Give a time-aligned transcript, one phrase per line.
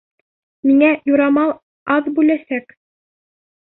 [0.69, 1.55] Миңә юрамал
[1.99, 2.79] аҙ бүләсәк!